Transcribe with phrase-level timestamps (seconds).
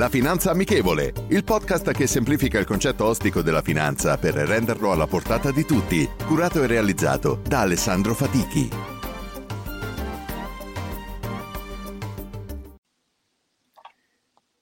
[0.00, 5.06] La Finanza Amichevole, il podcast che semplifica il concetto ostico della finanza per renderlo alla
[5.06, 8.70] portata di tutti, curato e realizzato da Alessandro Fatichi.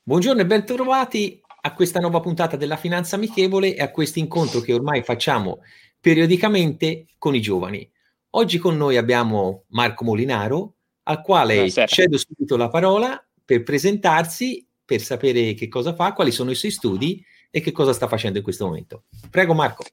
[0.02, 4.72] Buongiorno e bentrovati a questa nuova puntata della Finanza Amichevole e a questo incontro che
[4.72, 5.60] ormai facciamo
[6.00, 7.88] periodicamente con i giovani.
[8.30, 11.86] Oggi con noi abbiamo Marco Molinaro, al quale Buonasera.
[11.86, 16.70] cedo subito la parola per presentarsi, per sapere che cosa fa, quali sono i suoi
[16.70, 19.02] studi e che cosa sta facendo in questo momento.
[19.28, 19.84] Prego Marco.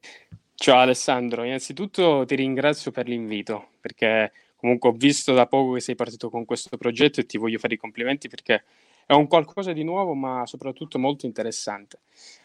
[0.54, 5.96] Ciao Alessandro, innanzitutto ti ringrazio per l'invito perché comunque ho visto da poco che sei
[5.96, 8.64] partito con questo progetto e ti voglio fare i complimenti perché
[9.04, 11.98] è un qualcosa di nuovo ma soprattutto molto interessante.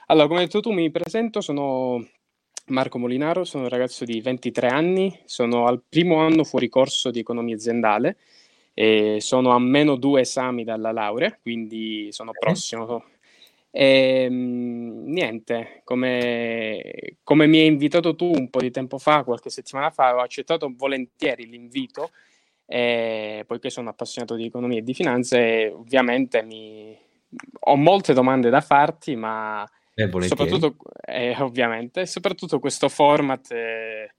[0.08, 2.06] Allora, come hai detto tu, mi presento, sono
[2.66, 7.20] Marco Molinaro, sono un ragazzo di 23 anni, sono al primo anno fuori corso di
[7.20, 8.18] economia aziendale
[8.74, 13.04] e sono a meno due esami dalla laurea, quindi sono prossimo.
[13.70, 19.50] E, mm, niente, come, come mi hai invitato tu un po' di tempo fa, qualche
[19.50, 22.10] settimana fa, ho accettato volentieri l'invito,
[22.66, 26.98] eh, poiché sono appassionato di economia e di finanza e ovviamente mi-
[27.62, 34.14] ho molte domande da farti, ma Eh, soprattutto, eh, ovviamente, soprattutto questo format, eh,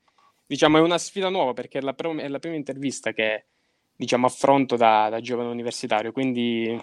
[0.47, 3.47] diciamo, è una sfida nuova perché è la, pr- è la prima intervista che,
[3.97, 6.81] diciamo, affronto da, da giovane universitario, quindi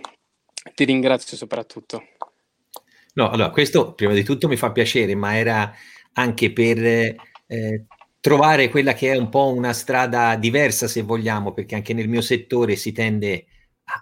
[0.76, 2.04] ti ringrazio soprattutto.
[3.14, 5.74] No, allora, questo prima di tutto mi fa piacere, ma era
[6.14, 7.86] anche per eh,
[8.20, 12.22] trovare quella che è un po' una strada diversa, se vogliamo, perché anche nel mio
[12.22, 13.46] settore si tende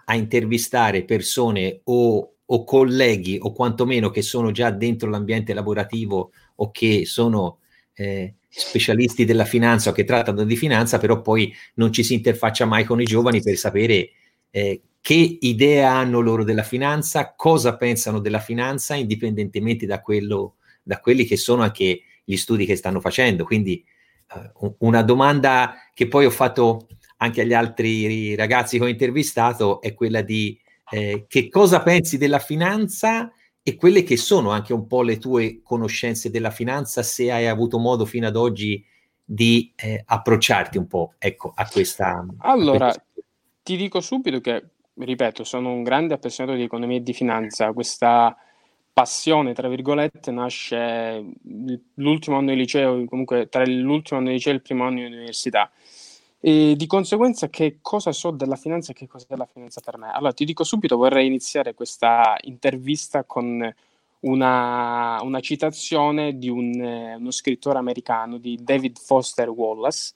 [0.04, 6.70] a, intervistare persone o, o colleghi o quantomeno che sono già dentro l'ambiente lavorativo o
[6.70, 7.60] che sono
[7.98, 12.64] eh, specialisti della finanza o che trattano di finanza, però poi non ci si interfaccia
[12.64, 14.10] mai con i giovani per sapere
[14.50, 21.00] eh, che idea hanno loro della finanza, cosa pensano della finanza, indipendentemente da, quello, da
[21.00, 23.44] quelli che sono anche gli studi che stanno facendo.
[23.44, 23.84] Quindi
[24.34, 26.86] eh, un- una domanda che poi ho fatto
[27.18, 30.58] anche agli altri ragazzi che ho intervistato è quella di
[30.90, 33.30] eh, che cosa pensi della finanza
[33.62, 37.78] e quelle che sono anche un po' le tue conoscenze della finanza, se hai avuto
[37.78, 38.84] modo fino ad oggi
[39.24, 42.24] di eh, approcciarti un po' ecco, a questa.
[42.38, 43.04] a Allora, questa-
[43.62, 44.64] ti dico subito che,
[44.94, 47.72] ripeto, sono un grande appassionato di economia e di finanza.
[47.74, 48.34] Questa
[48.90, 51.22] passione, tra virgolette, nasce
[51.94, 55.04] l'ultimo anno di liceo, comunque tra l'ultimo anno di liceo e il primo anno di
[55.04, 55.70] università.
[56.40, 60.10] E di conseguenza, che cosa so della finanza e che cos'è la finanza per me?
[60.12, 63.74] Allora, ti dico subito, vorrei iniziare questa intervista con
[64.20, 66.80] una, una citazione di un,
[67.18, 70.12] uno scrittore americano, di David Foster Wallace,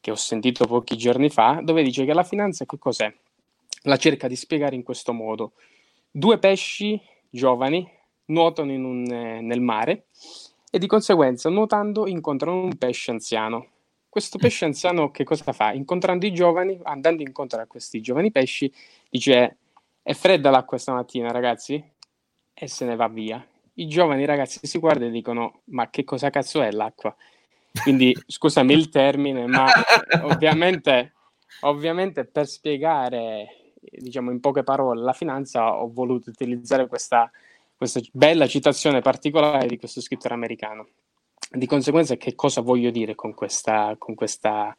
[0.00, 3.12] che ho sentito pochi giorni fa, dove dice che la finanza che cos'è?
[3.82, 5.52] La cerca di spiegare in questo modo.
[6.10, 7.88] Due pesci giovani
[8.26, 10.06] nuotano un, nel mare
[10.70, 13.66] e di conseguenza nuotando incontrano un pesce anziano.
[14.10, 15.72] Questo pesce anziano che cosa fa?
[15.72, 18.70] Incontrando i giovani, andando incontro a questi giovani pesci,
[19.08, 19.58] dice
[20.02, 21.80] è fredda l'acqua stamattina ragazzi?
[22.52, 23.46] E se ne va via.
[23.74, 27.14] I giovani ragazzi si guardano e dicono ma che cosa cazzo è l'acqua?
[27.82, 29.66] Quindi scusami il termine, ma
[30.24, 31.12] ovviamente,
[31.60, 37.30] ovviamente per spiegare, diciamo in poche parole, la finanza ho voluto utilizzare questa,
[37.76, 40.88] questa bella citazione particolare di questo scrittore americano.
[41.52, 44.76] Di conseguenza, che cosa voglio dire con questa, con questa,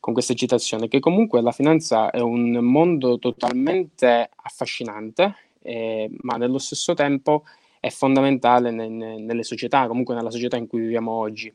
[0.00, 0.88] con questa citazione?
[0.88, 7.44] Che comunque la finanza è un mondo totalmente affascinante, eh, ma nello stesso tempo
[7.78, 11.54] è fondamentale ne- ne- nelle società, comunque nella società in cui viviamo oggi.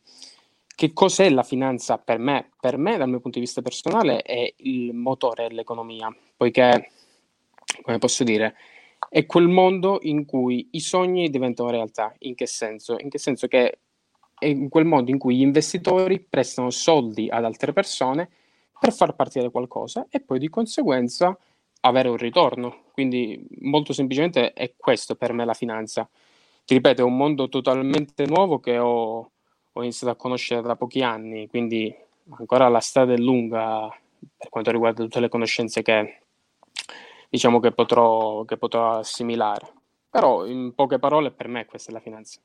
[0.75, 2.51] Che cos'è la finanza per me?
[2.59, 6.91] Per me, dal mio punto di vista personale, è il motore dell'economia, poiché,
[7.81, 8.55] come posso dire,
[9.09, 12.13] è quel mondo in cui i sogni diventano realtà.
[12.19, 12.97] In che senso?
[12.99, 13.79] In che senso che
[14.39, 18.29] è in quel mondo in cui gli investitori prestano soldi ad altre persone
[18.79, 21.37] per far partire qualcosa e poi di conseguenza
[21.81, 22.83] avere un ritorno.
[22.93, 26.09] Quindi molto semplicemente è questo per me la finanza.
[26.65, 29.31] Ti ripeto, è un mondo totalmente nuovo che ho,
[29.71, 31.93] ho iniziato a conoscere da pochi anni, quindi
[32.31, 33.89] ancora la strada è lunga
[34.37, 36.21] per quanto riguarda tutte le conoscenze che
[37.29, 39.73] diciamo che potrò, che potrò assimilare.
[40.09, 42.39] Però in poche parole per me questa è la finanza.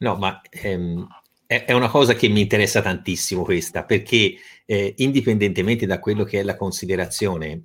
[0.00, 1.06] No, ma ehm,
[1.46, 6.40] è, è, una cosa che mi interessa tantissimo questa, perché eh, indipendentemente da quello che
[6.40, 7.62] è la considerazione,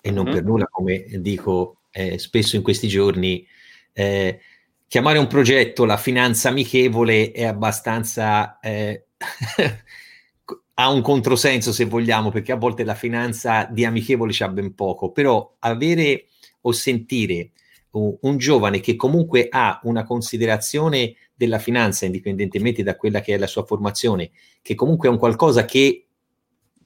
[0.00, 0.34] e non mm-hmm.
[0.34, 3.46] per nulla, come dico eh, spesso in questi giorni,
[3.92, 4.40] eh,
[4.86, 8.58] chiamare un progetto la finanza amichevole è abbastanza...
[8.60, 9.04] Eh,
[10.80, 15.10] ha un controsenso se vogliamo, perché a volte la finanza di amichevole c'ha ben poco,
[15.10, 16.26] però avere
[16.62, 17.50] o sentire
[17.92, 23.38] un, un giovane che comunque ha una considerazione della finanza, indipendentemente da quella che è
[23.38, 24.30] la sua formazione,
[24.60, 26.08] che comunque è un qualcosa che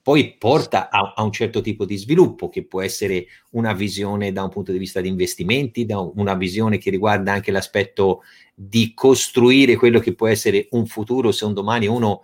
[0.03, 4.43] poi porta a, a, un certo tipo di sviluppo, che può essere una visione da
[4.43, 8.21] un punto di vista di investimenti, da una visione che riguarda anche l'aspetto
[8.53, 12.21] di costruire quello che può essere un futuro se un domani uno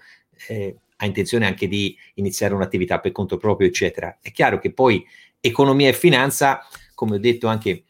[0.50, 4.18] eh, ha intenzione anche di iniziare un'attività per conto proprio, eccetera.
[4.22, 5.06] È chiaro che poi
[5.40, 6.60] economia e finanza,
[6.94, 7.86] come ho detto anche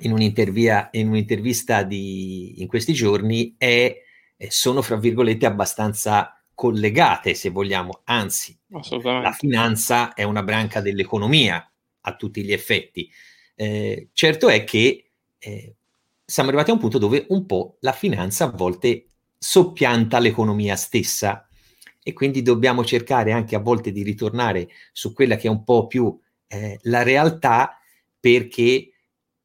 [0.00, 0.10] in,
[0.92, 4.02] in un'intervista di, in questi giorni, è,
[4.48, 8.00] sono, fra virgolette, abbastanza collegate, se vogliamo.
[8.04, 8.58] Anzi,
[9.22, 11.70] la finanza è una branca dell'economia
[12.00, 13.10] a tutti gli effetti.
[13.54, 15.76] Eh, certo è che eh,
[16.24, 19.06] siamo arrivati a un punto dove un po' la finanza a volte
[19.38, 21.46] soppianta l'economia stessa
[22.02, 25.86] e quindi dobbiamo cercare anche a volte di ritornare su quella che è un po'
[25.86, 27.80] più eh, la realtà
[28.18, 28.90] perché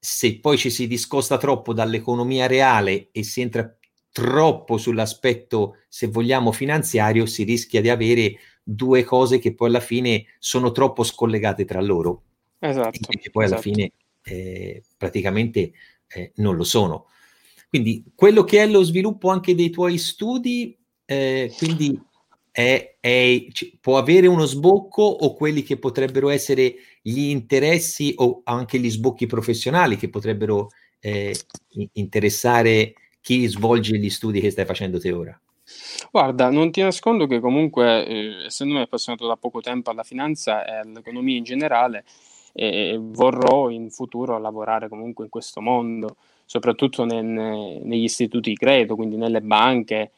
[0.04, 3.72] se poi ci si discosta troppo dall'economia reale e si entra
[4.12, 8.34] troppo sull'aspetto, se vogliamo, finanziario, si rischia di avere
[8.64, 12.24] due cose che poi alla fine sono troppo scollegate tra loro.
[12.58, 12.98] Esatto.
[13.12, 13.62] E poi esatto.
[13.62, 13.92] alla fine
[14.24, 15.72] eh, praticamente
[16.08, 17.06] eh, non lo sono.
[17.70, 20.76] Quindi quello che è lo sviluppo anche dei tuoi studi,
[21.06, 22.00] eh, quindi
[22.52, 23.46] è, è,
[23.80, 29.26] può avere uno sbocco o quelli che potrebbero essere gli interessi o anche gli sbocchi
[29.26, 30.70] professionali che potrebbero
[31.00, 31.34] eh,
[31.94, 35.40] interessare chi svolge gli studi che stai facendo te ora?
[36.12, 40.76] Guarda, non ti nascondo che comunque, eh, essendomi appassionato da poco tempo alla finanza e
[40.80, 42.04] all'economia in generale,
[42.54, 48.96] eh, vorrò in futuro lavorare comunque in questo mondo, soprattutto nel, negli istituti di credito,
[48.96, 50.12] quindi nelle banche,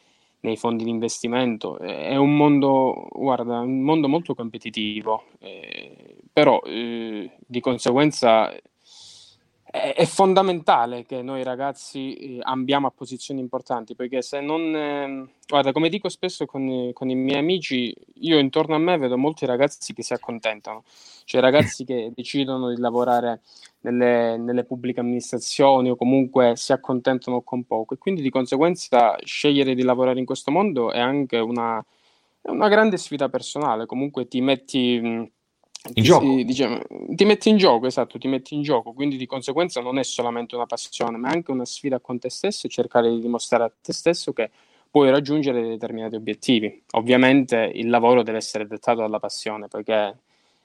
[0.43, 1.79] nei fondi di investimento.
[1.79, 8.53] È un mondo, guarda, un mondo molto competitivo, eh, però eh, di conseguenza
[9.75, 14.75] è, fondamentale che noi ragazzi eh, ambiamo a posizioni importanti, perché se non...
[14.75, 19.17] Eh, guarda, come dico spesso con, con, i miei amici, io intorno a me vedo
[19.17, 20.83] molti ragazzi che si accontentano,
[21.25, 23.41] cioè ragazzi che decidono di lavorare
[23.81, 29.73] nelle, nelle, pubbliche amministrazioni o comunque si accontentano con poco e quindi di conseguenza scegliere
[29.73, 31.83] di lavorare in questo mondo è anche una,
[32.41, 35.31] è una grande sfida personale, comunque ti metti...
[35.85, 36.25] In ti, gioco.
[36.43, 40.03] Diciamo, ti metti in gioco, esatto, ti metti in gioco, quindi di conseguenza non è
[40.03, 43.63] solamente una passione, ma è anche una sfida con te stesso e cercare di dimostrare
[43.65, 44.49] a te stesso che
[44.89, 46.83] puoi raggiungere determinati obiettivi.
[46.91, 50.19] Ovviamente il lavoro deve essere dettato dalla passione, perché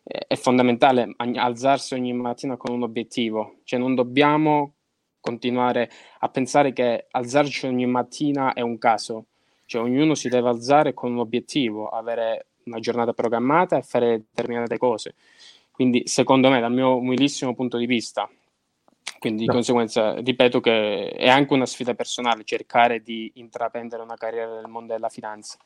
[0.05, 4.75] è fondamentale alzarsi ogni mattina con un obiettivo, cioè non dobbiamo
[5.21, 9.27] continuare a pensare che alzarci ogni mattina è un caso,
[9.67, 14.79] cioè ognuno si deve alzare con un obiettivo, avere una giornata programmata e fare determinate
[14.79, 15.15] cose.
[15.71, 18.29] Quindi secondo me, dal mio umilissimo punto di vista,
[19.19, 19.55] quindi di no.
[19.55, 24.93] conseguenza ripeto che è anche una sfida personale cercare di intraprendere una carriera nel mondo
[24.93, 25.59] della finanza.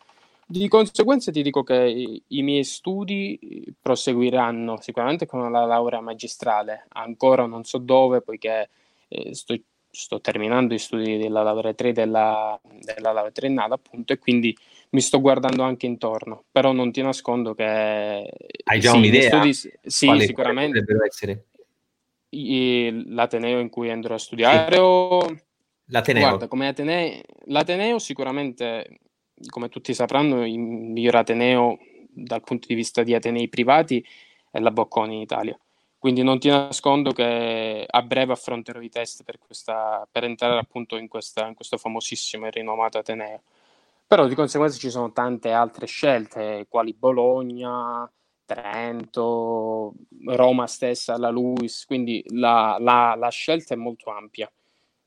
[0.44, 6.86] Di conseguenza ti dico che i, i miei studi proseguiranno sicuramente con la laurea magistrale,
[6.90, 8.68] ancora non so dove, poiché
[9.08, 9.54] eh, sto,
[9.90, 14.54] sto, terminando gli studi della laurea 3 della, della laurea triennale, appunto, e quindi
[14.92, 17.64] mi sto guardando anche intorno, però non ti nascondo che...
[18.64, 19.28] Hai già sì, un'idea?
[19.28, 20.84] Studi, sì, quale, sicuramente.
[21.06, 21.46] Essere?
[22.30, 24.80] L'Ateneo in cui andrò a studiare sì.
[24.80, 25.36] o...
[25.86, 26.28] L'Ateneo.
[26.28, 29.00] Guarda, come Ateneo, l'Ateneo sicuramente
[29.48, 34.04] come tutti sapranno, il miglior Ateneo dal punto di vista di Atenei privati
[34.50, 35.58] è la Bocconi in Italia.
[35.98, 40.96] Quindi non ti nascondo che a breve affronterò i test per, questa, per entrare appunto
[40.96, 43.42] in, questa, in questo famosissimo e rinomato Ateneo.
[44.12, 48.06] Però di conseguenza ci sono tante altre scelte, quali Bologna,
[48.44, 49.94] Trento,
[50.26, 54.52] Roma stessa, la Luis, quindi la, la, la scelta è molto ampia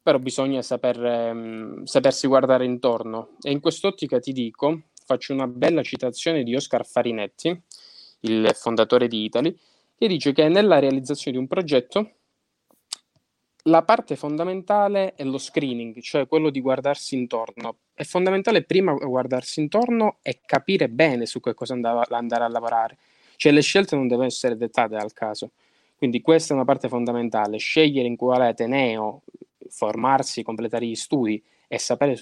[0.01, 3.37] però bisogna saper, ehm, sapersi guardare intorno.
[3.41, 7.61] E in quest'ottica ti dico, faccio una bella citazione di Oscar Farinetti,
[8.21, 9.55] il fondatore di Italy,
[9.95, 12.11] che dice che nella realizzazione di un progetto
[13.67, 17.77] la parte fondamentale è lo screening, cioè quello di guardarsi intorno.
[17.93, 22.97] È fondamentale prima guardarsi intorno e capire bene su che cosa andare a lavorare.
[23.37, 25.51] Cioè le scelte non devono essere dettate al caso.
[25.95, 27.57] Quindi questa è una parte fondamentale.
[27.57, 29.23] Scegliere in quale ateneo
[29.69, 32.19] formarsi, completare gli studi e sapere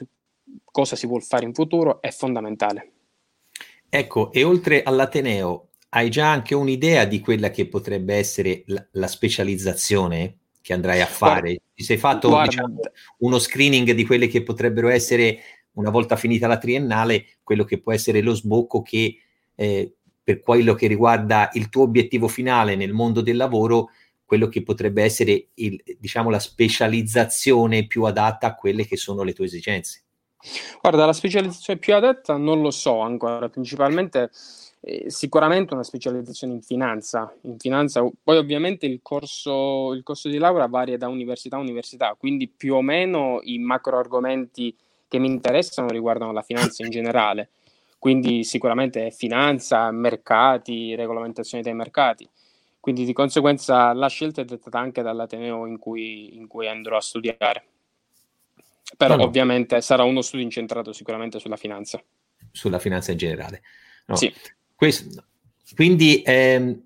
[0.63, 2.91] cosa si vuole fare in futuro è fondamentale.
[3.89, 9.07] Ecco, e oltre all'ateneo, hai già anche un'idea di quella che potrebbe essere la, la
[9.07, 11.59] specializzazione che andrai a fare?
[11.73, 12.79] Ti sei fatto guarda, diciamo,
[13.17, 15.39] uno screening di quelle che potrebbero essere,
[15.73, 19.17] una volta finita la triennale, quello che può essere lo sbocco che
[19.55, 19.93] eh,
[20.23, 23.89] per quello che riguarda il tuo obiettivo finale nel mondo del lavoro,
[24.23, 29.33] quello che potrebbe essere il, diciamo, la specializzazione più adatta a quelle che sono le
[29.33, 30.03] tue esigenze?
[30.81, 34.29] Guarda, la specializzazione più adatta non lo so ancora, principalmente
[34.83, 37.33] eh, sicuramente una specializzazione in finanza.
[37.41, 42.15] In finanza, poi ovviamente il corso, il corso di laurea varia da università a università,
[42.17, 44.75] quindi più o meno i macro argomenti
[45.07, 47.49] che mi interessano riguardano la finanza in generale
[48.03, 52.29] quindi sicuramente finanza, mercati, regolamentazione dei mercati.
[52.77, 56.99] Quindi di conseguenza la scelta è dettata anche dall'Ateneo in cui, in cui andrò a
[56.99, 57.63] studiare.
[58.97, 62.03] Però no, ovviamente sarà uno studio incentrato sicuramente sulla finanza.
[62.51, 63.61] Sulla finanza in generale.
[64.07, 64.17] No.
[64.17, 64.33] Sì.
[64.83, 65.23] Questo,
[65.77, 66.77] quindi ehm,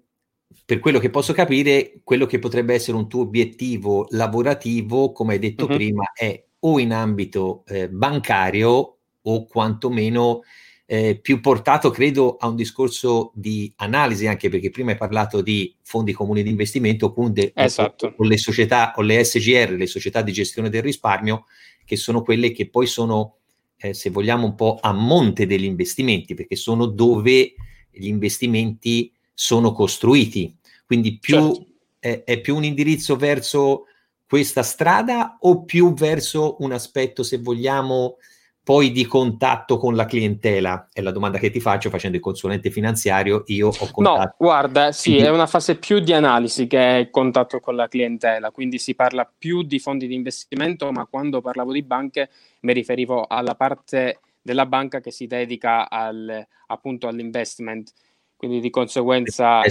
[0.63, 5.39] per quello che posso capire, quello che potrebbe essere un tuo obiettivo lavorativo, come hai
[5.39, 5.73] detto uh-huh.
[5.73, 10.41] prima, è o in ambito eh, bancario o quantomeno
[10.85, 15.75] eh, più portato, credo, a un discorso di analisi, anche perché prima hai parlato di
[15.81, 18.13] fondi comuni di investimento, quindi esatto.
[18.13, 21.45] con le società o le SGR, le società di gestione del risparmio,
[21.83, 23.37] che sono quelle che poi sono,
[23.75, 27.55] eh, se vogliamo, un po' a monte degli investimenti, perché sono dove
[27.97, 30.55] gli investimenti sono costruiti.
[30.85, 31.65] Quindi più, certo.
[31.99, 33.85] è, è più un indirizzo verso
[34.27, 38.17] questa strada o più verso un aspetto, se vogliamo,
[38.63, 40.89] poi di contatto con la clientela?
[40.91, 43.43] È la domanda che ti faccio facendo il consulente finanziario.
[43.47, 44.19] Io ho contatto.
[44.19, 45.27] No, guarda, sì, quindi...
[45.29, 49.29] è una fase più di analisi che è contatto con la clientela, quindi si parla
[49.37, 52.29] più di fondi di investimento, ma quando parlavo di banche
[52.61, 57.91] mi riferivo alla parte della banca che si dedica al, appunto all'investment.
[58.37, 59.61] Quindi di conseguenza...
[59.61, 59.69] È...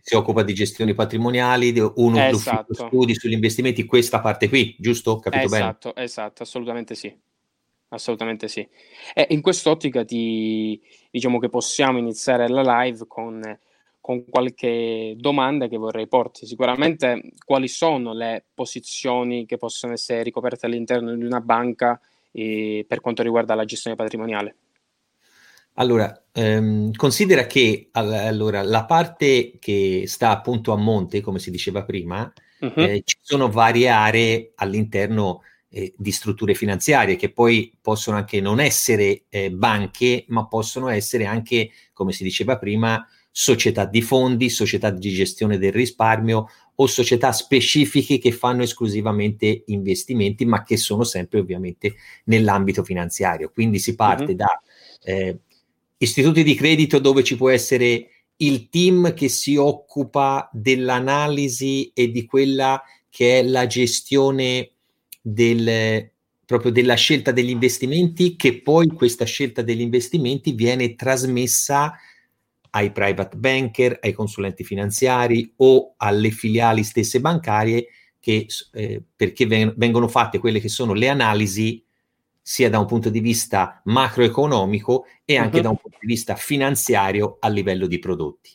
[0.00, 2.72] si occupa di gestioni patrimoniali, uno esatto.
[2.72, 5.18] studi sugli investimenti, questa parte qui, giusto?
[5.18, 6.06] Capito esatto, bene?
[6.06, 7.14] Esatto, assolutamente sì
[7.88, 8.66] assolutamente sì.
[9.14, 13.40] E in quest'ottica ti, diciamo che possiamo iniziare la live con,
[14.00, 16.44] con qualche domanda che vorrei porti.
[16.46, 22.00] Sicuramente quali sono le posizioni che possono essere ricoperte all'interno di una banca
[22.34, 24.56] eh, per quanto riguarda la gestione patrimoniale?
[25.74, 31.84] Allora, ehm, considera che allora, la parte che sta appunto a monte, come si diceva
[31.84, 32.72] prima, uh-huh.
[32.76, 38.60] eh, ci sono varie aree all'interno eh, di strutture finanziarie che poi possono anche non
[38.60, 43.04] essere eh, banche, ma possono essere anche, come si diceva prima,
[43.36, 50.44] società di fondi, società di gestione del risparmio o società specifiche che fanno esclusivamente investimenti,
[50.44, 53.50] ma che sono sempre ovviamente nell'ambito finanziario.
[53.50, 54.36] Quindi si parte uh-huh.
[54.36, 54.62] da
[55.02, 55.38] eh,
[55.96, 62.24] istituti di credito dove ci può essere il team che si occupa dell'analisi e di
[62.26, 64.70] quella che è la gestione
[65.20, 66.08] del,
[66.46, 71.98] proprio della scelta degli investimenti, che poi questa scelta degli investimenti viene trasmessa
[72.74, 77.86] ai private banker, ai consulenti finanziari o alle filiali stesse bancarie,
[78.18, 81.82] che, eh, perché ven- vengono fatte quelle che sono le analisi
[82.40, 85.62] sia da un punto di vista macroeconomico e anche uh-huh.
[85.62, 88.50] da un punto di vista finanziario a livello di prodotti.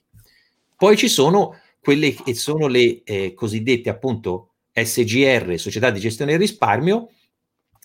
[0.76, 6.42] Poi ci sono quelle che sono le eh, cosiddette appunto SGR, società di gestione del
[6.42, 7.10] risparmio,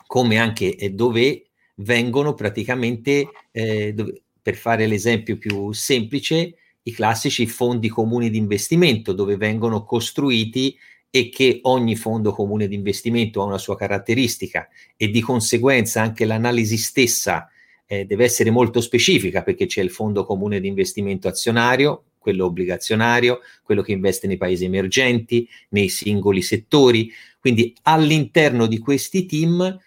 [0.07, 7.89] come anche dove vengono praticamente, eh, dove, per fare l'esempio più semplice, i classici fondi
[7.89, 10.77] comuni di investimento, dove vengono costruiti
[11.09, 16.27] e che ogni fondo comune di investimento ha una sua caratteristica e di conseguenza anche
[16.27, 17.49] l'analisi stessa
[17.87, 23.41] eh, deve essere molto specifica perché c'è il fondo comune di investimento azionario, quello obbligazionario,
[23.63, 27.11] quello che investe nei paesi emergenti, nei singoli settori.
[27.41, 29.81] Quindi all'interno di questi team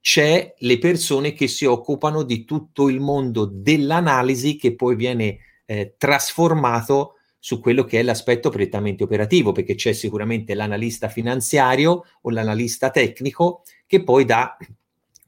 [0.00, 5.94] c'è le persone che si occupano di tutto il mondo dell'analisi che poi viene eh,
[5.96, 12.90] trasformato su quello che è l'aspetto prettamente operativo, perché c'è sicuramente l'analista finanziario o l'analista
[12.90, 14.56] tecnico che poi dà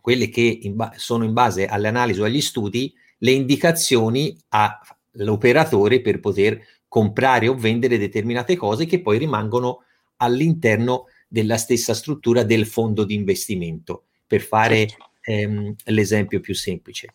[0.00, 4.78] quelle che in ba- sono in base alle analisi o agli studi le indicazioni a
[5.12, 9.84] l'operatore per poter comprare o vendere determinate cose che poi rimangono
[10.16, 15.10] all'interno della stessa struttura del fondo di investimento, per fare certo.
[15.24, 17.12] ehm, l'esempio più semplice.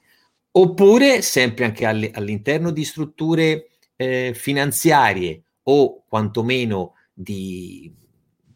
[0.51, 7.91] Oppure sempre anche all'interno di strutture eh, finanziarie o quantomeno di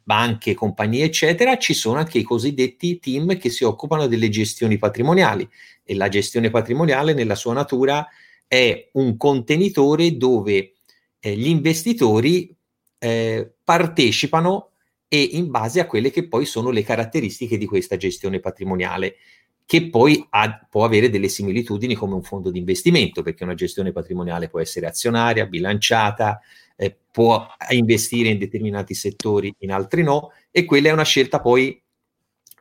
[0.04, 5.50] banche, compagnie, eccetera, ci sono anche i cosiddetti team che si occupano delle gestioni patrimoniali
[5.84, 8.08] e la gestione patrimoniale nella sua natura
[8.48, 10.74] è un contenitore dove
[11.20, 12.56] eh, gli investitori
[13.00, 14.71] eh, partecipano
[15.14, 19.18] e in base a quelle che poi sono le caratteristiche di questa gestione patrimoniale
[19.66, 23.92] che poi ha, può avere delle similitudini come un fondo di investimento, perché una gestione
[23.92, 26.40] patrimoniale può essere azionaria, bilanciata,
[26.78, 31.82] eh, può investire in determinati settori, in altri no, e quella è una scelta poi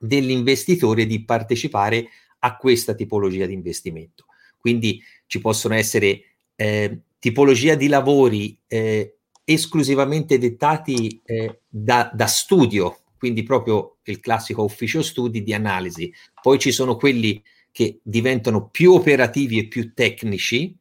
[0.01, 2.09] dell'investitore di partecipare
[2.41, 4.25] a questa tipologia di investimento.
[4.59, 6.23] Quindi ci possono essere
[6.57, 9.19] eh, tipologia di lavori eh,
[9.53, 16.13] esclusivamente dettati eh, da, da studio, quindi proprio il classico ufficio studi di analisi.
[16.41, 17.43] Poi ci sono quelli
[17.73, 20.77] che diventano più operativi e più tecnici,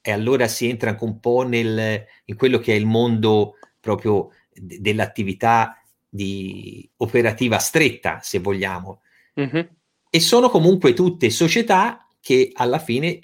[0.00, 4.30] e allora si entra anche un po' nel, in quello che è il mondo proprio
[4.52, 9.00] d- dell'attività di operativa stretta, se vogliamo.
[9.40, 9.66] Mm-hmm.
[10.10, 13.20] E sono comunque tutte società che alla fine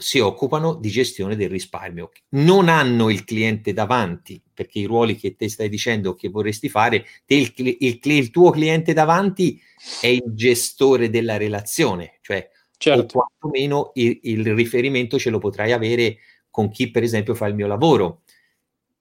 [0.00, 2.10] si occupano di gestione del risparmio.
[2.30, 7.04] Non hanno il cliente davanti, perché i ruoli che te stai dicendo che vorresti fare,
[7.26, 9.60] te il, il, il tuo cliente davanti
[10.00, 13.18] è il gestore della relazione, cioè certo.
[13.18, 17.56] o quantomeno il, il riferimento ce lo potrai avere con chi per esempio fa il
[17.56, 18.22] mio lavoro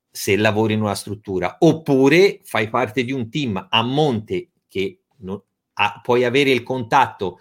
[0.09, 5.39] se lavori in una struttura, oppure fai parte di un team a monte che non,
[5.73, 7.39] ha, puoi avere il contatto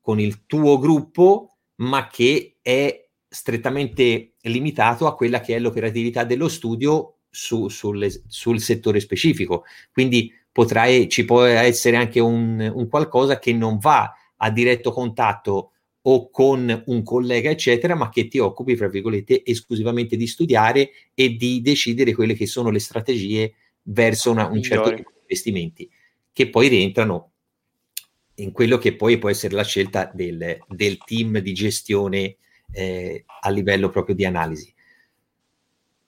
[0.00, 6.48] con il tuo gruppo ma che è strettamente limitato a quella che è l'operatività dello
[6.48, 9.64] studio su, sul, sul, settore specifico.
[9.92, 15.72] Quindi potrai, ci può essere anche un, un, qualcosa che non va a diretto contatto
[16.02, 21.36] o con un collega, eccetera, ma che ti occupi, fra virgolette, esclusivamente di studiare e
[21.36, 25.90] di decidere quelle che sono le strategie verso una, un certo tipo di investimenti,
[26.32, 27.27] che poi rientrano
[28.38, 32.36] in quello che poi può essere la scelta del, del team di gestione
[32.72, 34.72] eh, a livello proprio di analisi.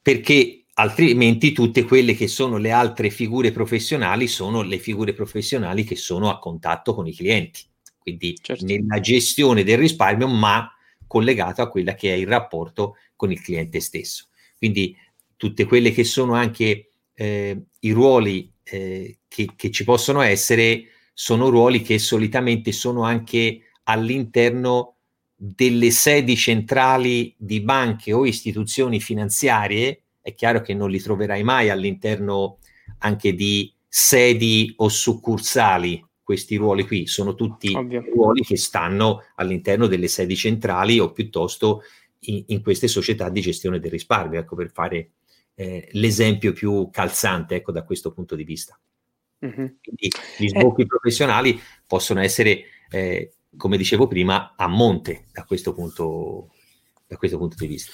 [0.02, 5.96] Perché altrimenti tutte quelle che sono le altre figure professionali sono le figure professionali che
[5.96, 7.62] sono a contatto con i clienti,
[7.98, 8.64] quindi certo.
[8.64, 10.72] nella gestione del risparmio, ma
[11.06, 14.28] collegato a quella che è il rapporto con il cliente stesso.
[14.56, 14.96] Quindi
[15.36, 20.84] tutte quelle che sono anche eh, i ruoli eh, che, che ci possono essere
[21.22, 24.94] sono ruoli che solitamente sono anche all'interno
[25.36, 31.68] delle sedi centrali di banche o istituzioni finanziarie, è chiaro che non li troverai mai
[31.68, 32.56] all'interno
[33.00, 38.02] anche di sedi o succursali, questi ruoli qui, sono tutti Ovvio.
[38.14, 41.82] ruoli che stanno all'interno delle sedi centrali o piuttosto
[42.20, 45.10] in, in queste società di gestione del risparmio, ecco per fare
[45.54, 48.80] eh, l'esempio più calzante ecco, da questo punto di vista.
[49.44, 49.66] Mm-hmm.
[49.82, 50.86] Quindi gli sbocchi eh.
[50.86, 56.50] professionali possono essere, eh, come dicevo prima, a monte da questo punto,
[57.06, 57.92] da questo punto di vista.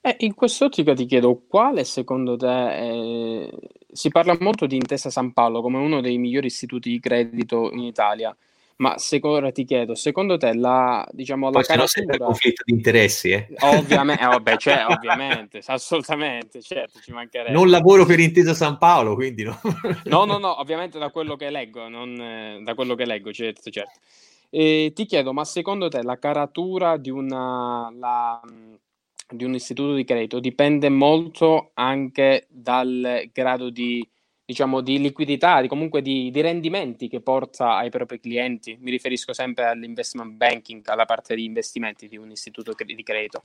[0.00, 3.52] Eh, in quest'ottica ti chiedo, quale secondo te, eh,
[3.90, 7.80] si parla molto di Intesa San Paolo come uno dei migliori istituti di credito in
[7.80, 8.34] Italia,
[8.78, 11.86] ma secondo, ti chiedo, secondo te la, diciamo, la caratura...
[11.86, 13.48] sempre conflitto di interessi, eh?
[13.60, 17.52] Ovviamente, eh, vabbè, cioè, ovviamente, assolutamente, certo, ci mancherebbe.
[17.52, 19.58] Non lavoro per Intesa San Paolo, quindi no.
[20.04, 23.68] no, no, no, ovviamente da quello che leggo, non, eh, da quello che leggo, certo,
[23.70, 23.98] certo.
[24.48, 28.40] E ti chiedo, ma secondo te la caratura di, una, la,
[29.28, 34.08] di un istituto di credito dipende molto anche dal grado di
[34.48, 38.78] diciamo, di liquidità, di, comunque di, di, rendimenti che porta ai propri clienti.
[38.80, 43.44] Mi riferisco sempre all'investment banking, alla parte di investimenti di un istituto di credito.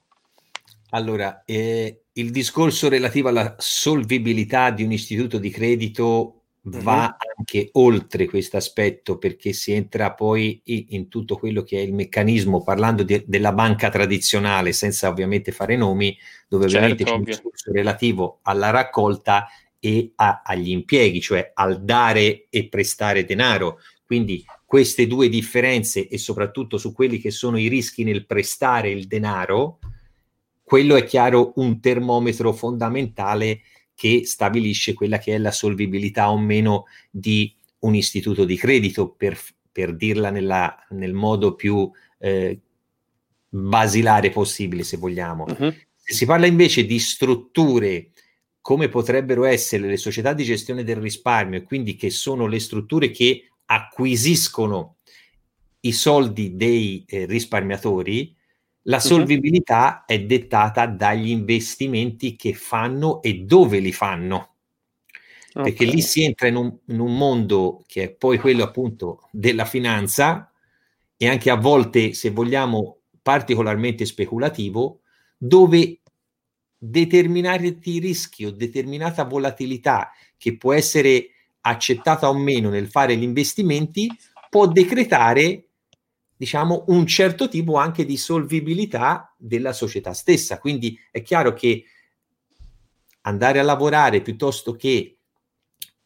[0.91, 7.31] Allora, eh, il discorso relativo alla solvibilità di un istituto di credito va uh-huh.
[7.37, 12.63] anche oltre questo aspetto perché si entra poi in tutto quello che è il meccanismo,
[12.63, 17.73] parlando di, della banca tradizionale, senza ovviamente fare nomi, dove certo, ovviamente c'è un discorso
[17.73, 19.49] relativo alla raccolta
[19.85, 23.79] e a, agli impieghi, cioè al dare e prestare denaro.
[24.05, 29.07] Quindi queste due differenze e soprattutto su quelli che sono i rischi nel prestare il
[29.07, 29.79] denaro,
[30.63, 33.59] quello è chiaro un termometro fondamentale
[33.93, 39.37] che stabilisce quella che è la solvibilità o meno di un istituto di credito, per,
[39.69, 42.57] per dirla nella, nel modo più eh,
[43.49, 45.43] basilare possibile, se vogliamo.
[45.43, 45.73] Uh-huh.
[45.97, 48.12] Se si parla invece di strutture
[48.63, 53.11] come potrebbero essere le società di gestione del risparmio e quindi che sono le strutture
[53.11, 54.99] che acquisiscono
[55.81, 58.33] i soldi dei eh, risparmiatori,
[58.83, 60.15] la solvibilità uh-huh.
[60.15, 64.55] è dettata dagli investimenti che fanno e dove li fanno.
[65.49, 65.63] Okay.
[65.63, 69.65] Perché lì si entra in un, in un mondo che è poi quello appunto della
[69.65, 70.49] finanza
[71.17, 75.01] e anche a volte, se vogliamo, particolarmente speculativo,
[75.37, 75.99] dove
[76.85, 81.29] determinati rischi o determinata volatilità che può essere
[81.61, 84.09] accettata o meno nel fare gli investimenti
[84.49, 85.69] può decretare
[86.35, 90.59] diciamo un certo tipo anche di solvibilità della società stessa.
[90.59, 91.85] Quindi è chiaro che
[93.21, 95.19] andare a lavorare piuttosto che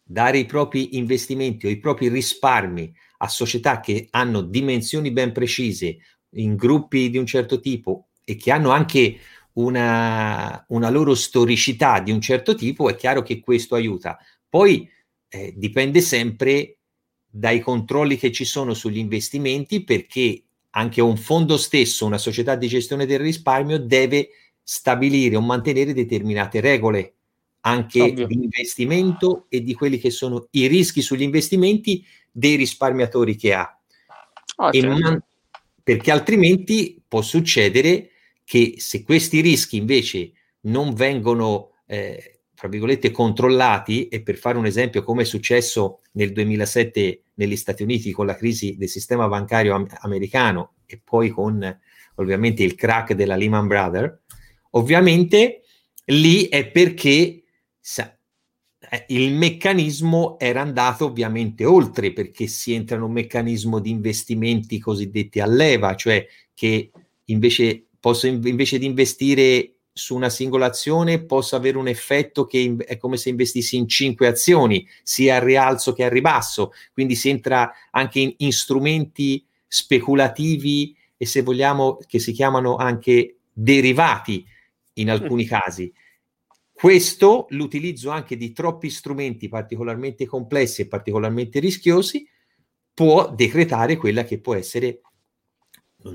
[0.03, 5.97] dare i propri investimenti o i propri risparmi a società che hanno dimensioni ben precise
[6.33, 9.17] in gruppi di un certo tipo e che hanno anche
[9.58, 14.17] una, una loro storicità di un certo tipo, è chiaro che questo aiuta.
[14.48, 14.89] Poi
[15.30, 16.78] eh, dipende sempre
[17.30, 22.67] dai controlli che ci sono sugli investimenti perché anche un fondo stesso, una società di
[22.67, 24.30] gestione del risparmio deve
[24.62, 27.13] stabilire o mantenere determinate regole
[27.62, 28.28] anche Ovvio.
[28.28, 33.80] di investimento e di quelli che sono i rischi sugli investimenti dei risparmiatori che ha.
[34.58, 34.88] Oh, certo.
[34.88, 35.22] man-
[35.84, 38.12] perché altrimenti può succedere
[38.47, 40.31] che se questi rischi invece
[40.62, 46.31] non vengono, eh, tra virgolette, controllati, e per fare un esempio come è successo nel
[46.31, 51.77] 2007 negli Stati Uniti con la crisi del sistema bancario am- americano e poi con
[52.15, 54.17] ovviamente il crack della Lehman Brothers,
[54.71, 55.63] ovviamente
[56.05, 57.43] lì è perché
[57.81, 58.17] sa,
[58.79, 64.79] eh, il meccanismo era andato ovviamente oltre perché si entra in un meccanismo di investimenti
[64.79, 66.91] cosiddetti a leva, cioè che
[67.25, 72.97] invece posso invece di investire su una singola azione posso avere un effetto che è
[72.97, 77.71] come se investissi in cinque azioni, sia a rialzo che a ribasso, quindi si entra
[77.91, 84.45] anche in, in strumenti speculativi e se vogliamo che si chiamano anche derivati
[84.93, 85.47] in alcuni mm.
[85.47, 85.91] casi.
[86.71, 92.27] Questo, l'utilizzo anche di troppi strumenti particolarmente complessi e particolarmente rischiosi,
[92.93, 95.01] può decretare quella che può essere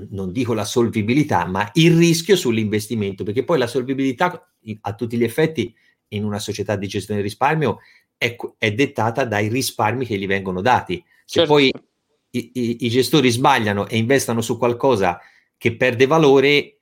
[0.09, 5.23] non dico la solvibilità, ma il rischio sull'investimento, perché poi la solvibilità a tutti gli
[5.23, 5.73] effetti
[6.09, 7.79] in una società di gestione del risparmio
[8.17, 11.03] è, è dettata dai risparmi che gli vengono dati.
[11.25, 11.53] Se certo.
[11.53, 11.71] poi
[12.31, 15.19] i, i, i, gestori sbagliano e investano su qualcosa
[15.57, 16.79] che perde valore,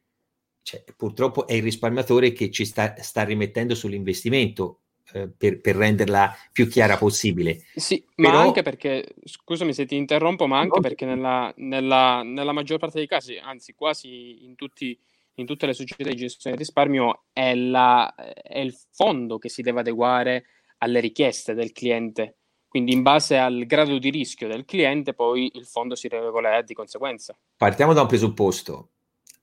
[0.62, 4.80] cioè, purtroppo è il risparmiatore che ci sta, sta rimettendo sull'investimento
[5.12, 7.64] per, per, renderla più chiara possibile.
[7.76, 8.32] Sì, Però...
[8.32, 10.82] ma anche perché, scusami se ti interrompo, ma anche no.
[10.82, 14.98] perché nella, nella, nella, maggior parte dei casi, anzi quasi in, tutti,
[15.36, 19.62] in tutte le società di gestione di risparmio, è, la, è il fondo che si
[19.62, 20.46] deve adeguare
[20.78, 22.38] alle richieste del cliente.
[22.68, 26.74] Quindi in base al grado di rischio del cliente, poi il fondo si regola di
[26.74, 27.38] conseguenza.
[27.58, 28.92] Partiamo da un presupposto.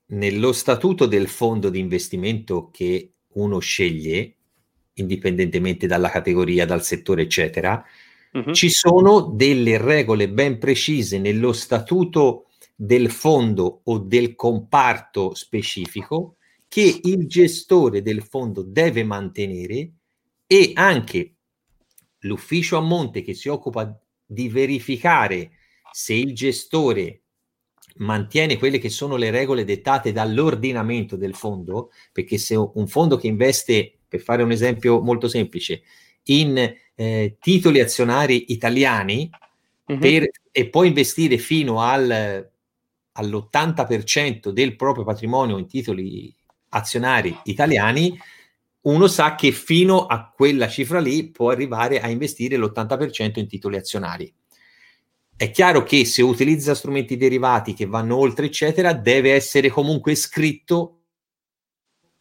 [0.06, 4.37] Nello statuto del fondo di investimento che uno sceglie,
[5.00, 7.84] indipendentemente dalla categoria, dal settore, eccetera,
[8.32, 8.52] uh-huh.
[8.52, 16.36] ci sono delle regole ben precise nello statuto del fondo o del comparto specifico
[16.68, 19.92] che il gestore del fondo deve mantenere
[20.46, 21.34] e anche
[22.20, 25.52] l'ufficio a monte che si occupa di verificare
[25.90, 27.22] se il gestore
[27.96, 33.26] mantiene quelle che sono le regole dettate dall'ordinamento del fondo, perché se un fondo che
[33.26, 35.82] investe per fare un esempio molto semplice,
[36.24, 39.30] in eh, titoli azionari italiani
[39.86, 39.98] uh-huh.
[39.98, 42.50] per, e poi investire fino al,
[43.12, 46.34] all'80% del proprio patrimonio in titoli
[46.70, 48.18] azionari italiani,
[48.80, 53.76] uno sa che fino a quella cifra lì può arrivare a investire l'80% in titoli
[53.76, 54.32] azionari.
[55.36, 60.97] È chiaro che se utilizza strumenti derivati che vanno oltre, eccetera, deve essere comunque scritto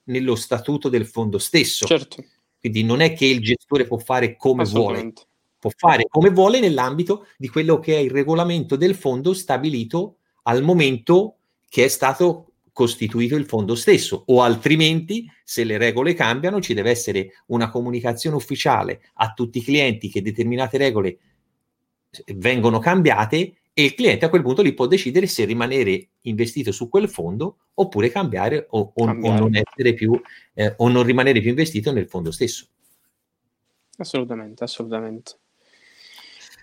[0.08, 1.86] nello statuto del fondo stesso.
[1.86, 2.24] Certo.
[2.60, 5.14] Quindi non è che il gestore può fare come vuole,
[5.60, 10.64] può fare come vuole nell'ambito di quello che è il regolamento del fondo stabilito al
[10.64, 11.38] momento
[11.70, 16.92] che è stato costituito il fondo stesso o altrimenti se le regole cambiano ci deve
[16.92, 21.18] essere una comunicazione ufficiale a tutti i clienti che determinate regole
[22.36, 26.90] vengono cambiate e il cliente a quel punto lì può decidere se rimanere investito su
[26.90, 29.38] quel fondo oppure cambiare o, o, cambiare.
[29.38, 30.20] o non essere più
[30.56, 32.66] eh, o non rimanere più investito nel fondo stesso.
[33.98, 35.38] Assolutamente, assolutamente.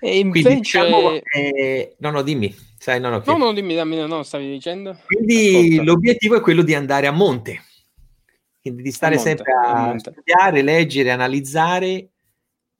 [0.01, 0.43] E invece...
[0.43, 2.53] Quindi, diciamo, eh, no, no, dimmi.
[2.77, 3.31] Sai, no, no, che...
[3.31, 4.99] no, no, dimmi, dammi, no, no, stavi dicendo?
[5.07, 5.83] Quindi Ascolta.
[5.85, 7.63] l'obiettivo è quello di andare a monte.
[8.61, 12.09] quindi di stare monte, sempre a studiare, leggere, analizzare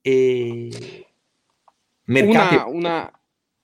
[0.01, 1.05] e
[2.03, 2.55] mercati...
[2.55, 3.19] Una, una,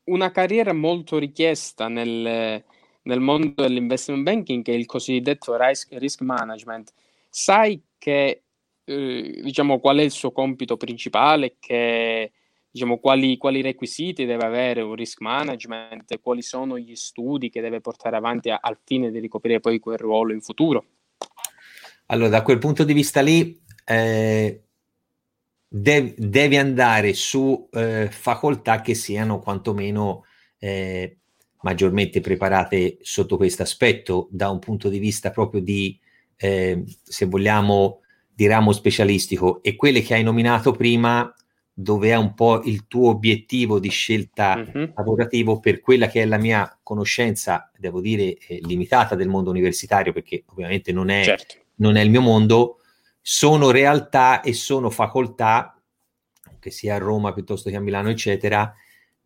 [0.05, 2.63] una carriera molto richiesta nel,
[3.03, 6.93] nel mondo dell'investment banking è il cosiddetto risk, risk management.
[7.29, 8.43] Sai che
[8.83, 12.31] eh, diciamo qual è il suo compito principale, che
[12.69, 17.81] diciamo, quali, quali, requisiti deve avere un risk management, quali sono gli studi che deve
[17.81, 20.85] portare avanti a, al fine di ricoprire poi quel ruolo in futuro?
[22.07, 24.63] Allora, da quel punto di vista lì, eh,
[25.73, 30.25] dev, devi andare su eh, facoltà che siano quantomeno
[30.59, 31.17] eh,
[31.61, 35.97] maggiormente preparate sotto questo aspetto, da un punto di vista proprio di,
[36.35, 38.01] eh, se vogliamo,
[38.33, 39.63] di ramo specialistico.
[39.63, 41.33] E quelle che hai nominato prima
[41.73, 44.91] dove è un po' il tuo obiettivo di scelta mm-hmm.
[44.93, 50.11] lavorativo per quella che è la mia conoscenza, devo dire, eh, limitata del mondo universitario,
[50.11, 51.55] perché ovviamente non è, certo.
[51.75, 52.80] non è il mio mondo,
[53.21, 55.79] sono realtà e sono facoltà,
[56.59, 58.73] che sia a Roma piuttosto che a Milano, eccetera,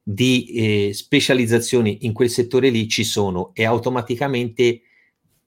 [0.02, 0.46] di
[0.88, 4.82] eh, specializzazioni in quel settore lì ci sono e automaticamente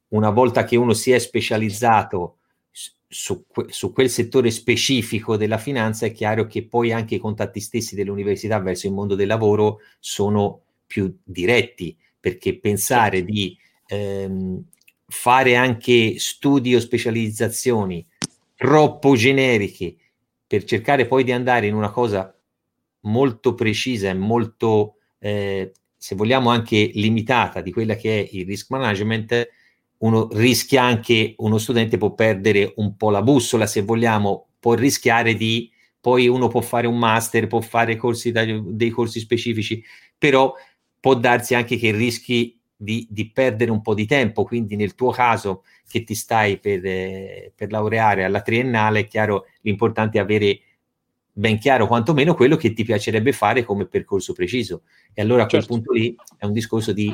[0.09, 2.39] una volta che uno si è specializzato
[3.07, 7.95] su, su, quel settore specifico della finanza è chiaro che poi anche i contatti stessi
[7.95, 13.33] dell'università verso il mondo del lavoro sono più diretti, perché pensare certo.
[13.33, 14.65] di ehm,
[15.07, 18.05] fare anche studi o specializzazioni
[18.59, 19.95] troppo generiche
[20.45, 22.37] per cercare poi di andare in una cosa
[23.03, 28.71] molto precisa e molto, eh, se vogliamo, anche limitata di quella che è il risk
[28.71, 29.49] management,
[29.99, 35.35] uno rischia anche, uno studente può perdere un po' la bussola, se vogliamo, può rischiare
[35.35, 39.85] di, poi uno può fare un master, può fare corsi da, dei corsi specifici,
[40.19, 40.53] però
[40.99, 45.11] può darsi anche che rischi di, di, perdere un po' di tempo, quindi nel tuo
[45.11, 50.61] caso che ti stai per, eh, per laureare alla triennale, è chiaro, l'importante è avere
[51.33, 54.83] ben chiaro quantomeno quello che ti piacerebbe fare come percorso preciso.
[55.13, 55.77] E allora a quel certo.
[55.77, 57.13] punto lì è un discorso di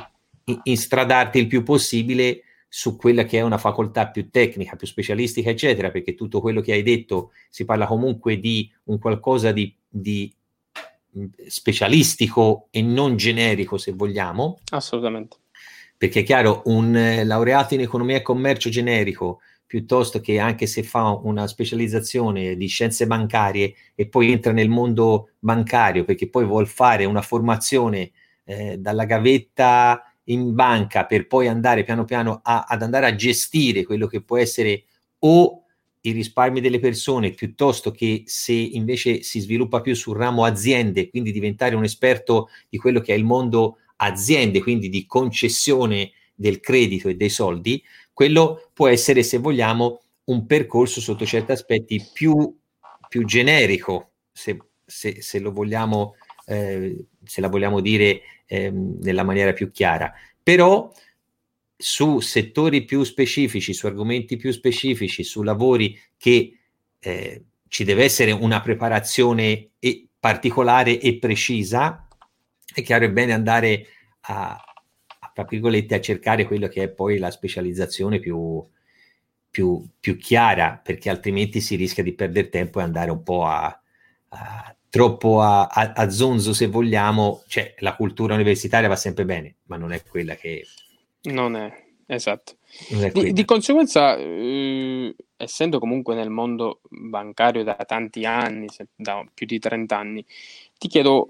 [0.65, 5.91] instradarti il più possibile su quella che è una facoltà più tecnica, più specialistica, eccetera,
[5.91, 10.35] perché tutto quello che hai detto si parla comunque di un qualcosa di, di
[11.47, 14.59] specialistico e non generico, se vogliamo.
[14.71, 15.37] Assolutamente.
[16.05, 20.83] Perché è chiaro, un eh, laureato in economia e commercio generico, piuttosto che anche se
[20.83, 26.67] fa una specializzazione di scienze bancarie e poi entra nel mondo bancario perché poi vuol
[26.67, 28.11] fare una formazione
[28.45, 33.87] eh, dalla gavetta in banca per poi andare piano piano a, ad andare a gestire
[33.87, 34.85] quello che può essere
[35.21, 35.63] o
[36.03, 41.33] i risparmi delle persone piuttosto che se invece si sviluppa più sul ramo aziende, quindi
[41.33, 47.09] diventare un esperto di quello che è il mondo aziende, quindi di concessione del credito
[47.09, 52.57] e dei soldi, quello può essere, se vogliamo, un percorso sotto certi aspetti più,
[53.09, 56.15] più generico, se, se, se lo vogliamo,
[56.47, 60.13] eh, se la vogliamo dire ehm, nella maniera più chiara.
[60.43, 60.91] Però
[61.77, 66.59] su settori più specifici, su argomenti più specifici, su lavori che
[66.99, 72.09] eh, ci deve essere una preparazione e particolare e precisa,
[72.73, 73.87] è chiaro, è bene andare
[74.23, 78.63] a, a, tra virgolette, a cercare quello che è poi la specializzazione più,
[79.51, 83.81] più, più chiara, perché altrimenti si rischia di perdere tempo e andare un po' a,
[84.29, 89.57] a troppo a, a, a, zonzo se vogliamo, cioè la cultura universitaria va sempre bene,
[89.65, 90.65] ma non è quella che...
[91.23, 91.73] Non è,
[92.07, 92.59] esatto.
[92.91, 99.25] Non è di, di, conseguenza, eh, essendo comunque nel mondo bancario da tanti anni, da
[99.35, 100.25] più di 30 anni,
[100.79, 101.27] ti chiedo,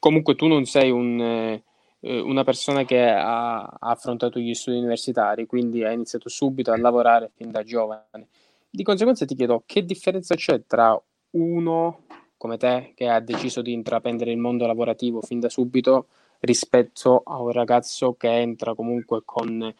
[0.00, 1.62] comunque tu non sei un, eh,
[2.00, 7.30] una persona che ha, ha affrontato gli studi universitari, quindi ha iniziato subito a lavorare
[7.36, 8.26] fin da giovane.
[8.68, 11.00] Di conseguenza ti chiedo che differenza c'è tra
[11.32, 12.02] uno
[12.36, 16.06] come te che ha deciso di intraprendere il mondo lavorativo fin da subito
[16.40, 19.74] rispetto a un ragazzo che entra comunque con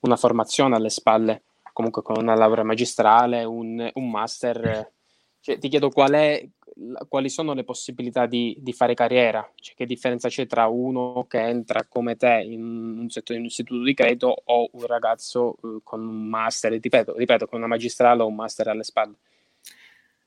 [0.00, 4.92] una formazione alle spalle, comunque con una laurea magistrale, un, un master.
[5.46, 6.44] Cioè, ti chiedo qual è,
[7.06, 11.38] quali sono le possibilità di, di fare carriera, cioè, che differenza c'è tra uno che
[11.38, 12.62] entra come te in
[12.98, 17.16] un settore di un istituto di credito o un ragazzo uh, con un master, ripeto,
[17.16, 19.14] ripeto, con una magistrale o un master alle spalle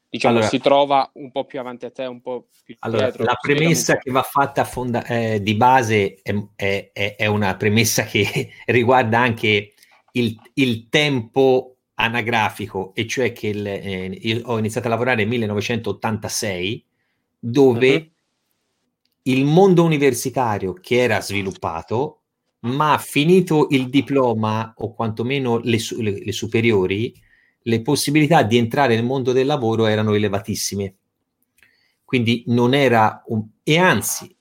[0.08, 3.26] diciamo, allora, si trova un po' più avanti a te, un po' più allora, dietro.
[3.26, 8.52] La premessa che va fatta fonda- eh, di base è, è, è, una premessa che
[8.68, 9.74] riguarda anche
[10.14, 16.86] il, il tempo anagrafico, e cioè che il, eh, ho iniziato a lavorare nel 1986,
[17.38, 18.10] dove uh-huh.
[19.24, 22.22] il mondo universitario che era sviluppato,
[22.62, 27.14] ma finito il diploma o quantomeno le, le, le superiori,
[27.64, 30.96] le possibilità di entrare nel mondo del lavoro erano elevatissime.
[32.06, 33.46] Quindi non era un...
[33.62, 34.34] e anzi,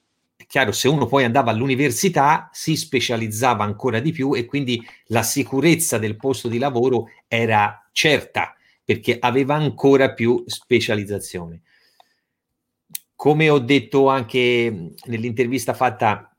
[0.49, 5.99] chiaro, se uno poi andava all'università si specializzava ancora di più e quindi la sicurezza
[5.99, 11.61] del posto di lavoro era certa perché aveva ancora più specializzazione.
[13.15, 16.35] Come ho detto anche nell'intervista fatta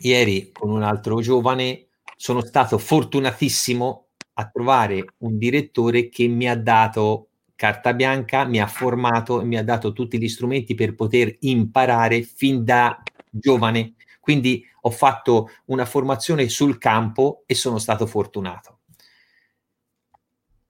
[0.00, 6.56] ieri con un altro giovane, sono stato fortunatissimo a trovare un direttore che mi ha
[6.56, 11.36] dato carta bianca, mi ha formato e mi ha dato tutti gli strumenti per poter
[11.40, 13.94] imparare fin da giovane.
[14.20, 18.80] Quindi ho fatto una formazione sul campo e sono stato fortunato.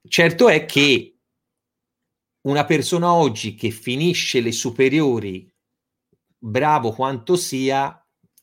[0.07, 1.15] Certo è che
[2.43, 5.53] una persona oggi che finisce le superiori,
[6.39, 8.01] bravo quanto sia,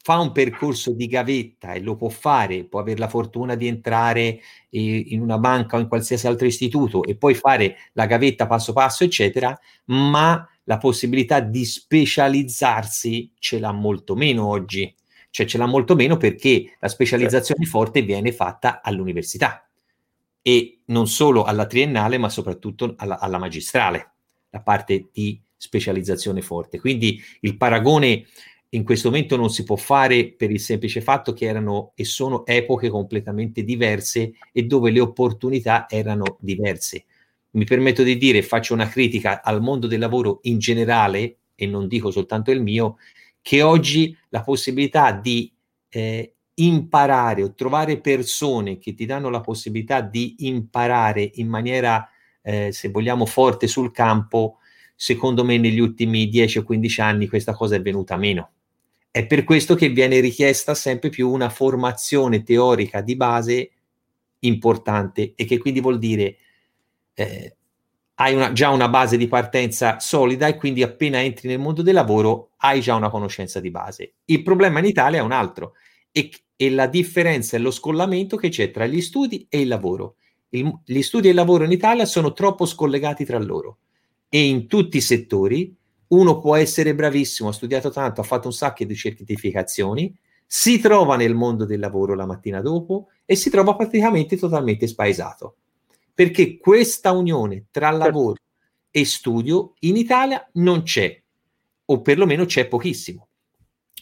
[0.08, 4.40] fa un percorso di gavetta e lo può fare, può avere la fortuna di entrare
[4.70, 8.72] eh, in una banca o in qualsiasi altro istituto e poi fare la gavetta passo
[8.72, 14.94] passo, eccetera, ma la possibilità di specializzarsi ce l'ha molto meno oggi.
[15.30, 17.78] Cioè ce l'ha molto meno perché la specializzazione certo.
[17.78, 19.68] forte viene fatta all'università
[20.42, 24.12] e non solo alla triennale, ma soprattutto alla, alla magistrale,
[24.50, 26.80] la parte di specializzazione forte.
[26.80, 28.26] Quindi il paragone
[28.70, 32.46] in questo momento non si può fare per il semplice fatto che erano e sono
[32.46, 37.06] epoche completamente diverse e dove le opportunità erano diverse.
[37.58, 41.88] Mi permetto di dire, faccio una critica al mondo del lavoro in generale, e non
[41.88, 42.98] dico soltanto il mio,
[43.42, 45.52] che oggi la possibilità di
[45.90, 52.08] eh, imparare o trovare persone che ti danno la possibilità di imparare in maniera,
[52.44, 54.58] eh, se vogliamo, forte sul campo,
[54.96, 58.52] secondo me negli ultimi 10 o 15 anni questa cosa è venuta meno.
[59.10, 63.72] È per questo che viene richiesta sempre più una formazione teorica di base
[64.42, 66.38] importante e che quindi vuol dire
[67.20, 67.56] eh,
[68.16, 71.96] hai una, già una base di partenza solida e quindi appena entri nel mondo del
[71.96, 74.14] lavoro hai già una conoscenza di base.
[74.26, 75.74] Il problema in Italia è un altro
[76.12, 80.18] e, e la differenza è lo scollamento che c'è tra gli studi e il lavoro.
[80.50, 83.80] Il, gli studi e il lavoro in Italia sono troppo scollegati tra loro
[84.30, 85.76] e in tutti i settori
[86.10, 91.18] uno può essere bravissimo, ha studiato tanto, ha fatto un sacco di certificazioni, si trova
[91.18, 95.56] nel mondo del lavoro la mattina dopo e si trova praticamente totalmente spaesato.
[96.18, 98.04] Perché questa unione tra certo.
[98.04, 98.36] lavoro
[98.90, 101.22] e studio in Italia non c'è,
[101.86, 103.28] o perlomeno c'è pochissimo.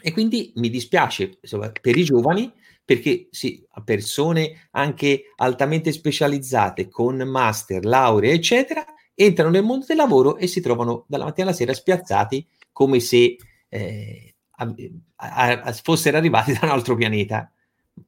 [0.01, 2.49] E quindi mi dispiace insomma, per i giovani,
[2.85, 10.37] perché sì, persone anche altamente specializzate con master, laurea, eccetera, entrano nel mondo del lavoro
[10.37, 13.35] e si trovano dalla mattina alla sera spiazzati come se
[13.67, 14.73] eh, a,
[15.15, 17.51] a, fossero arrivati da un altro pianeta.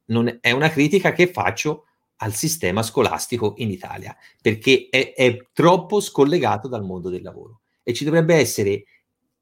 [0.06, 1.87] Non è una critica che faccio
[2.18, 7.92] al sistema scolastico in Italia, perché è, è troppo scollegato dal mondo del lavoro e
[7.92, 8.84] ci dovrebbe essere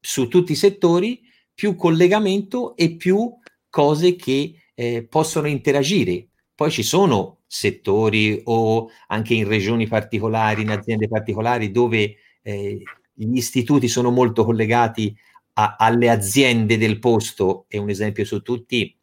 [0.01, 3.33] su tutti i settori più collegamento e più
[3.71, 6.29] cose che eh, possono interagire.
[6.55, 13.37] Poi ci sono settori o anche in regioni particolari, in aziende particolari, dove eh, gli
[13.37, 15.17] istituti sono molto collegati
[15.55, 18.95] a, alle aziende del posto, e un esempio su tutti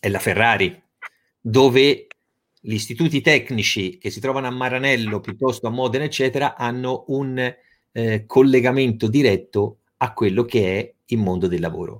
[0.00, 0.82] è la Ferrari,
[1.40, 2.06] dove
[2.64, 7.54] gli istituti tecnici che si trovano a Maranello piuttosto a Modena, eccetera, hanno un
[7.90, 11.98] eh, collegamento diretto a quello che è il mondo del lavoro.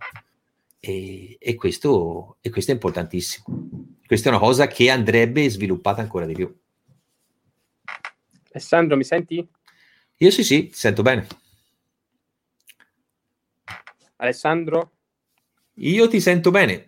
[0.79, 3.45] E, e, questo, e questo è importantissimo.
[4.07, 6.57] Questa è una cosa che andrebbe sviluppata ancora di più.
[8.53, 9.45] Alessandro, mi senti?
[10.19, 11.27] Io sì, sì, sento bene.
[14.17, 14.93] Alessandro?
[15.75, 16.85] Io ti sento bene.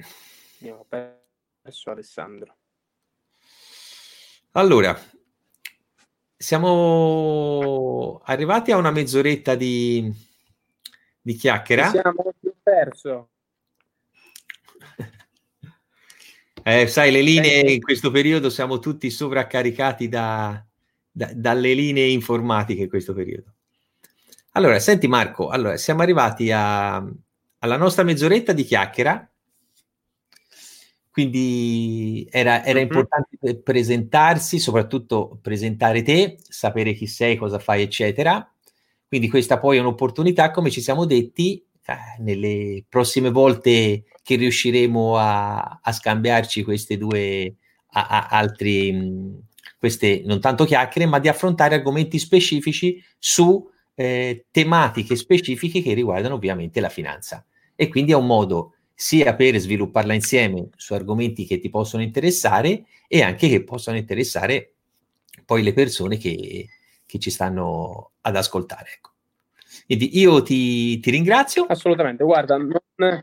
[0.60, 2.56] Abbiamo perso Alessandro.
[4.56, 4.96] Allora,
[6.36, 10.12] siamo arrivati a una mezz'oretta di,
[11.20, 11.86] di chiacchiera.
[11.86, 13.28] Ci siamo perso.
[16.66, 20.64] Eh, sai, le linee in questo periodo siamo tutti sovraccaricati da,
[21.10, 23.52] da, dalle linee informatiche in questo periodo.
[24.52, 29.30] Allora, senti Marco, allora, siamo arrivati a, alla nostra mezz'oretta di chiacchiera,
[31.14, 32.88] quindi era, era mm-hmm.
[32.88, 38.52] importante presentarsi, soprattutto presentare te, sapere chi sei, cosa fai, eccetera.
[39.06, 45.16] Quindi questa poi è un'opportunità, come ci siamo detti, eh, nelle prossime volte che riusciremo
[45.16, 47.54] a, a scambiarci queste due
[47.92, 49.42] a, a altri, mh,
[49.78, 56.34] queste non tanto chiacchiere, ma di affrontare argomenti specifici su eh, tematiche specifiche che riguardano
[56.34, 57.46] ovviamente la finanza.
[57.76, 62.84] E quindi è un modo sia per svilupparla insieme su argomenti che ti possono interessare
[63.08, 64.72] e anche che possono interessare
[65.44, 66.68] poi le persone che,
[67.04, 68.90] che ci stanno ad ascoltare.
[68.94, 69.12] Ecco.
[69.86, 71.64] Quindi io ti, ti ringrazio.
[71.64, 73.22] Assolutamente, guarda, non...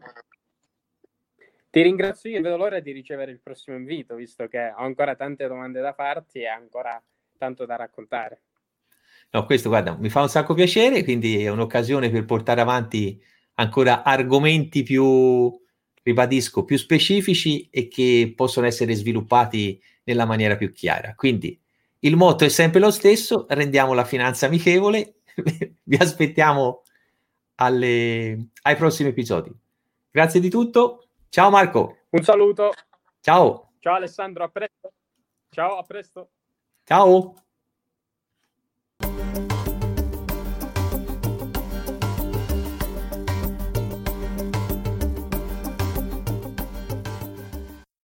[1.70, 5.48] ti ringrazio io, vedo l'ora di ricevere il prossimo invito, visto che ho ancora tante
[5.48, 7.02] domande da farti e ancora
[7.38, 8.42] tanto da raccontare.
[9.32, 13.24] No, questo guarda, mi fa un sacco piacere, quindi è un'occasione per portare avanti
[13.62, 15.58] ancora argomenti più,
[16.04, 21.14] ribadisco, più specifici e che possono essere sviluppati nella maniera più chiara.
[21.16, 21.60] Quindi
[22.00, 25.22] il motto è sempre lo stesso, rendiamo la finanza amichevole,
[25.84, 26.84] vi aspettiamo
[27.56, 29.52] alle, ai prossimi episodi.
[30.10, 32.00] Grazie di tutto, ciao Marco.
[32.10, 32.72] Un saluto.
[33.22, 33.74] Ciao.
[33.80, 34.92] Ciao Alessandro, a presto.
[35.50, 36.30] Ciao, a presto.
[36.84, 37.36] Ciao.